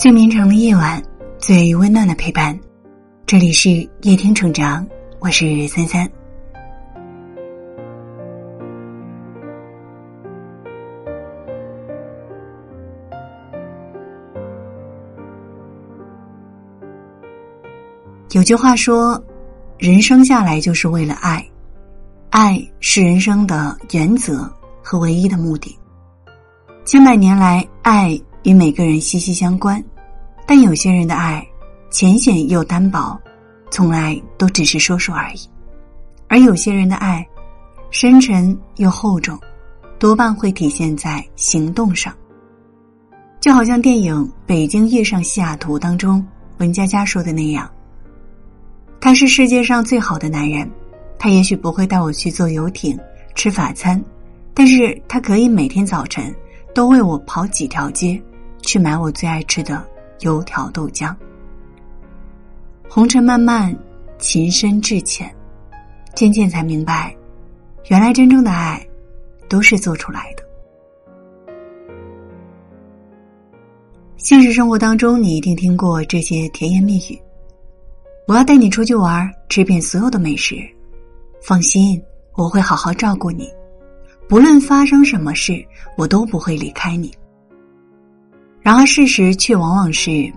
[0.00, 1.02] 最绵长的夜晚，
[1.38, 2.58] 最温暖的陪伴。
[3.26, 3.68] 这里是
[4.00, 4.86] 夜听成长，
[5.18, 6.10] 我是三三。
[18.30, 19.22] 有句话说，
[19.76, 21.46] 人生下来就是为了爱，
[22.30, 24.50] 爱是人生的原则
[24.82, 25.78] 和唯一的目的。
[26.86, 29.82] 千百年来，爱与每个人息息相关，
[30.46, 31.46] 但有些人的爱
[31.90, 33.18] 浅显又单薄，
[33.70, 35.48] 从来都只是说说而已；
[36.28, 37.26] 而有些人的爱
[37.90, 39.38] 深沉又厚重，
[39.98, 42.14] 多半会体现在行动上。
[43.40, 44.14] 就好像电影
[44.46, 46.24] 《北京遇上西雅图》当中
[46.58, 47.70] 文佳佳说的那样。
[49.00, 50.70] 他是世界上最好的男人，
[51.18, 52.98] 他也许不会带我去坐游艇
[53.34, 54.02] 吃法餐，
[54.52, 56.34] 但是他可以每天早晨
[56.74, 58.22] 都为我跑几条街，
[58.62, 59.86] 去买我最爱吃的
[60.20, 61.14] 油条豆浆。
[62.88, 63.74] 红尘漫漫，
[64.18, 65.32] 情深至浅，
[66.14, 67.14] 渐渐才明白，
[67.88, 68.84] 原来真正的爱，
[69.48, 70.44] 都是做出来的。
[74.16, 77.18] 现实生活当中，你一定听过这些甜言蜜语。
[78.26, 80.56] 我要带你出去玩，吃遍所有的美食。
[81.42, 82.00] 放心，
[82.34, 83.48] 我会好好照顾你，
[84.28, 85.64] 不论发生什么事，
[85.96, 87.10] 我都不会离开你。
[88.62, 90.32] 然而事实却往往是，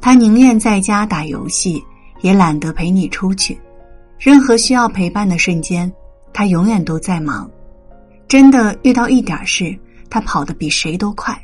[0.00, 1.82] 他宁愿在家打游戏，
[2.20, 3.58] 也懒得陪你出去。
[4.18, 5.92] 任何需要陪伴的瞬间，
[6.32, 7.50] 他永远都在忙。
[8.28, 9.76] 真的遇到一点事，
[10.08, 11.36] 他跑得比谁都快。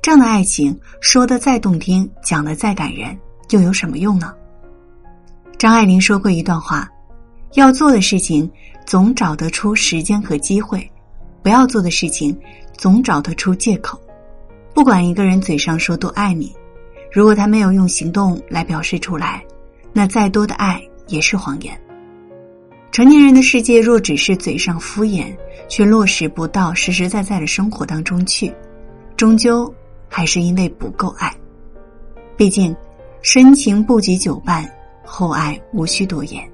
[0.00, 3.18] 这样的爱情，说的再动听，讲的再感人，
[3.50, 4.32] 又有什么用呢？
[5.58, 6.88] 张爱玲说过一段话：
[7.54, 8.48] 要做的事情
[8.86, 10.88] 总找得出时间和机会，
[11.42, 12.38] 不要做的事情
[12.76, 14.00] 总找得出借口。
[14.74, 16.54] 不管一个人嘴上说多爱你，
[17.10, 19.44] 如果他没有用行动来表示出来，
[19.92, 21.78] 那再多的爱也是谎言。
[22.90, 25.36] 成年人的世界若只是嘴上敷衍，
[25.68, 28.52] 却落实不到实实在在的生活当中去，
[29.16, 29.72] 终究
[30.08, 31.34] 还是因为不够爱。
[32.36, 32.74] 毕竟，
[33.22, 34.68] 深情不及久伴。
[35.10, 36.46] 厚爱无需多言，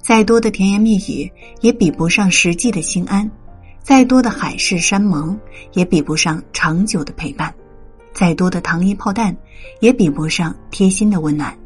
[0.00, 3.28] 再多的甜言蜜语也比不上实际的心安；
[3.86, 5.38] 再多的海誓山盟
[5.74, 7.48] 也比不上长久的陪伴；
[8.12, 9.34] 再多的糖衣炮弹
[9.78, 11.56] 也比不上贴心的温暖。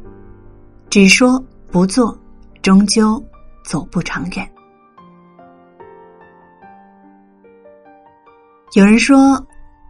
[0.87, 2.15] 只说不做，
[2.61, 3.21] 终究
[3.65, 4.47] 走不长远。
[8.75, 9.43] 有人说，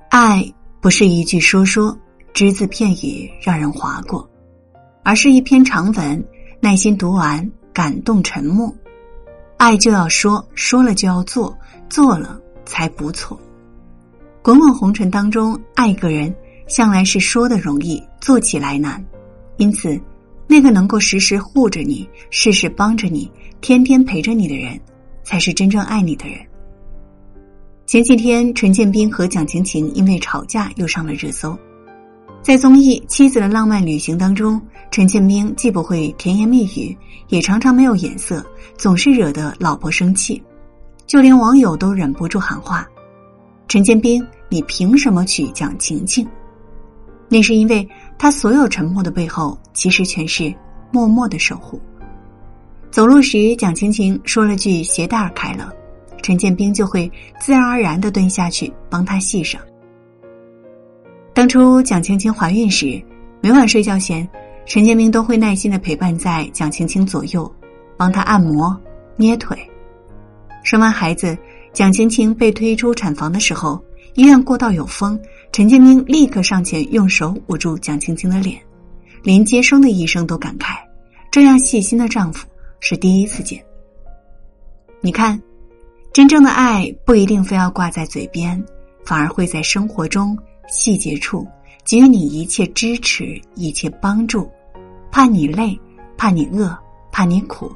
[0.10, 0.42] 爱
[0.80, 1.94] 不是一句说说，
[2.32, 4.26] 只字片语让人划过。
[5.04, 6.26] 而是一篇长文，
[6.62, 8.74] 耐心读完，感动沉默。
[9.62, 11.56] 爱就要说，说了就要做，
[11.88, 13.40] 做了才不错。
[14.42, 16.34] 滚滚红尘当中，爱一个人
[16.68, 19.06] 向来是说的容易，做起来难。
[19.58, 20.02] 因此，
[20.48, 24.82] 那个能够时时护着你、事事帮着你、天天陪着你的人，
[25.24, 26.40] 才是真正爱你的人。
[27.86, 31.56] 前几天，陈建斌和蒋勤勤因为吵架又上了热搜。
[32.42, 34.60] 在综艺《妻子的浪漫旅行》当中，
[34.90, 36.98] 陈建斌既不会甜言蜜语，
[37.28, 38.44] 也常常没有眼色，
[38.78, 40.42] 总是惹得老婆生气，
[41.06, 42.88] 就连网友都忍不住喊话
[43.70, 46.28] ：“陈建斌，你凭什么娶蒋勤勤？”
[47.30, 47.88] 那是因为
[48.18, 50.52] 他所有沉默的背后，其实全是
[50.92, 51.80] 默默的守护。
[52.90, 55.72] 走路时，蒋勤勤说了句“鞋带开了”，
[56.24, 57.10] 陈建斌就会
[57.40, 59.62] 自然而然的蹲下去帮他系上。
[61.34, 63.02] 当初蒋青青怀孕时，
[63.42, 64.28] 每晚睡觉前，
[64.66, 67.50] 陈建斌都会耐心的陪伴在蒋青青左右，
[67.96, 68.78] 帮她按摩、
[69.16, 69.58] 捏腿。
[70.64, 71.38] 生完孩子，
[71.72, 73.82] 蒋青青被推出产房的时候，
[74.16, 75.18] 医院过道有风，
[75.54, 78.62] 陈建斌立刻上前用手捂住蒋青青的脸，
[79.24, 80.76] 连接生的医生都感慨：
[81.32, 82.46] 这样细心的丈夫
[82.82, 83.64] 是第一次见。
[85.00, 85.42] 你看，
[86.12, 88.62] 真正的爱不一定非要挂在嘴边，
[89.06, 90.38] 反而会在生活中。
[90.72, 91.46] 细节处
[91.84, 94.50] 给予你一切支持，一切帮助，
[95.12, 95.78] 怕你累，
[96.18, 96.76] 怕你饿，
[97.12, 97.70] 怕你苦，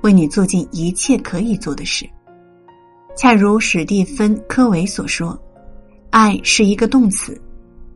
[0.00, 2.08] 为你做尽一切可以做的事。
[3.14, 5.38] 恰如史蒂芬·科维所说
[6.10, 7.38] ：“爱是一个动词，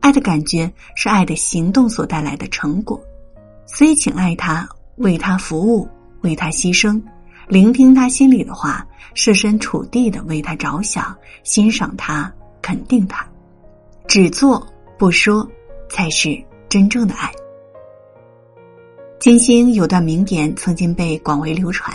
[0.01, 3.01] 爱的感觉是爱的行动所带来的成果。
[3.65, 5.87] 所以，请爱他，为他服务，
[6.21, 7.01] 为他牺牲，
[7.47, 8.85] 聆听他心里的话，
[9.15, 13.27] 设身处地的为他着想，欣赏他，肯定他。”
[14.13, 14.63] 只做
[14.95, 15.49] 不说，
[15.89, 16.39] 才是
[16.69, 17.31] 真正的爱。
[19.19, 21.91] 金星有段名言曾经被广为流传：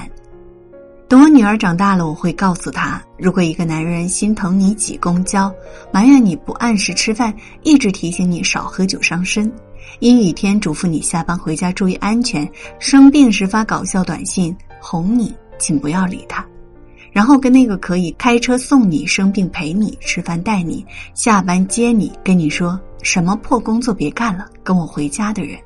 [1.06, 5.54] 等我女儿长大了，我会告诉她：如果一个男人心疼你挤公交，
[5.92, 7.32] 埋怨你不按时吃饭，
[7.62, 9.48] 一直提醒你少喝酒伤身，
[10.00, 12.50] 阴雨天嘱咐你下班回家注意安全，
[12.80, 16.44] 生病时发搞笑短信哄你，请不要理他。
[17.18, 25.58] 然后跟那个可以开车送你、生病陪你、吃饭带你、下班接你、跟你说什么破工作别干了，跟我回家的人，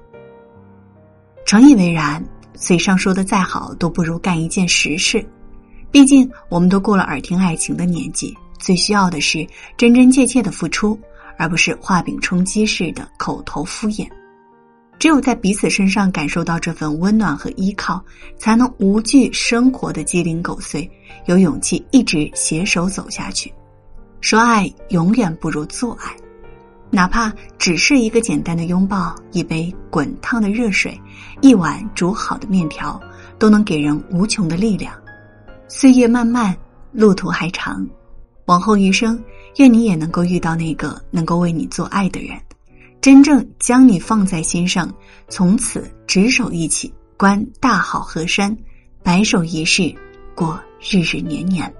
[1.45, 2.25] 诚以为然。
[2.55, 5.23] 嘴上说的再好，都不如干一件实事。
[5.91, 9.47] 毕竟，我们都过了耳听爱情的年纪，最需要的是
[9.77, 10.99] 真真切切的付出，
[11.37, 14.09] 而不是画饼充饥式的口头敷衍。
[14.99, 18.01] 只有在彼此身上感受到这份温暖和依靠，
[18.39, 20.89] 才能无惧生活的鸡零狗碎，
[21.27, 23.53] 有勇气一直携手走下去。
[24.21, 26.15] 说爱永远不如做爱。
[26.89, 31.01] 哪怕只是一个简单的拥抱，一杯滚烫的热水，
[31.41, 33.01] 一碗煮好的面条，
[33.39, 34.95] 都能给人无穷的力量。
[35.69, 36.55] 岁月漫漫，
[36.93, 37.85] 路途还长，
[38.45, 39.19] 往后余生，
[39.57, 42.39] 愿你也能够遇到那个能够为你做爱的人，
[43.03, 44.89] 真正将你放在心上，
[45.27, 48.57] 从此执手一起观大好河山，
[49.03, 49.93] 白首一世，
[50.37, 51.75] 过日日年年。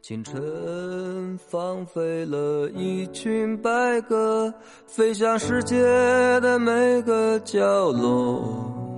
[0.00, 4.54] 清晨放飞了一群白鸽，
[4.86, 5.82] 飞向世界
[6.40, 8.93] 的每个角落。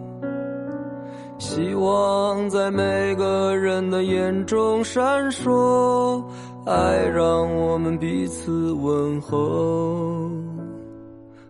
[1.38, 6.24] 希望在每个人的眼中闪烁，
[6.64, 10.30] 爱让我们彼此问候。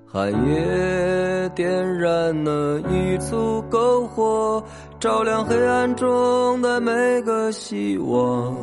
[0.04, 4.62] 寒夜点燃了一簇篝火，
[4.98, 8.56] 照亮黑暗中的每个希望。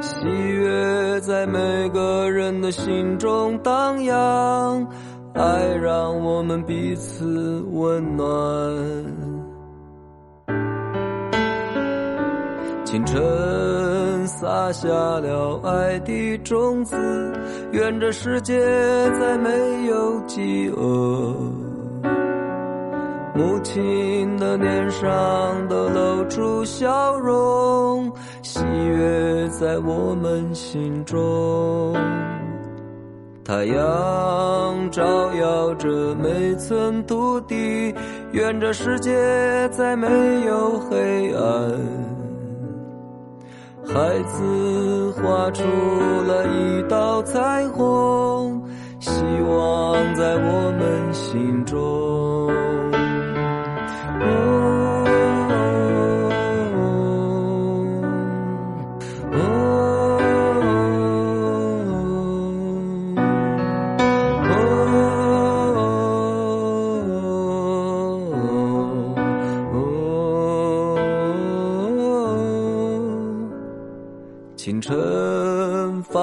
[0.00, 4.86] 喜悦在每个人的心中荡漾，
[5.34, 9.39] 爱让我们彼此温暖。
[12.90, 16.96] 清晨撒下了爱的种子，
[17.70, 18.60] 愿这世界
[19.12, 19.48] 再没
[19.86, 21.32] 有饥饿。
[23.32, 25.08] 母亲的脸上
[25.68, 28.10] 都露出笑容，
[28.42, 31.94] 喜悦在我们心中。
[33.44, 37.94] 太阳照耀着每寸土地，
[38.32, 39.12] 愿这世界
[39.68, 40.08] 再没
[40.44, 42.19] 有黑暗。
[43.92, 48.62] 孩子画出了一道彩虹，
[49.00, 49.10] 希
[49.48, 52.48] 望在我们心中。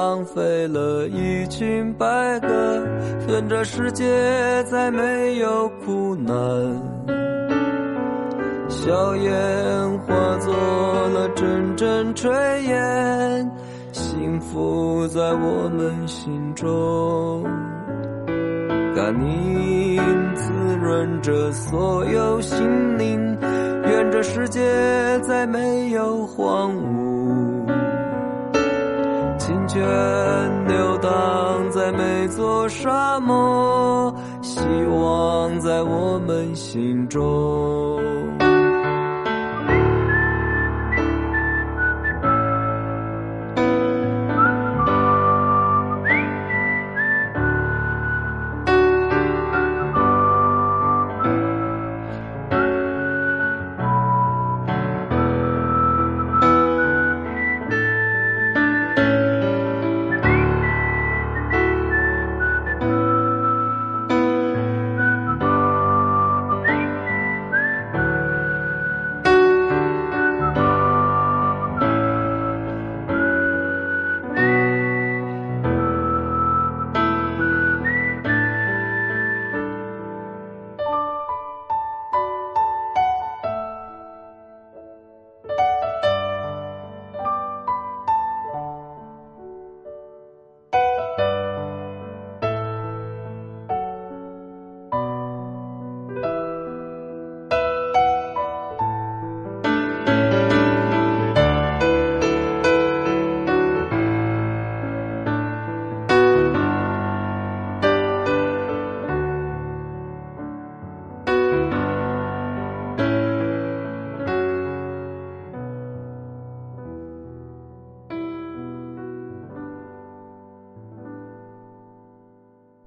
[0.08, 2.48] 浪费了一群白鸽，
[3.28, 4.06] 愿这世界
[4.64, 6.34] 再没有苦难。
[8.70, 10.54] 硝烟化作
[11.10, 12.30] 了阵阵炊
[12.62, 13.52] 烟，
[13.92, 17.44] 幸福在我们心中。
[18.96, 20.02] 甘宁
[20.36, 23.38] 滋润着所有心灵，
[23.84, 24.62] 愿这世界
[25.20, 27.07] 再没有荒芜。
[30.68, 37.97] 流荡在每座沙漠，希望在我们心中。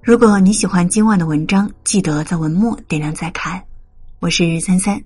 [0.03, 3.61] 如果你喜欢今晚的文章，记得在文末点亮再看。
[4.17, 4.99] 我是三三，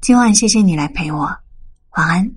[0.00, 1.18] 今晚谢谢你来陪我，
[1.90, 2.32] 晚安。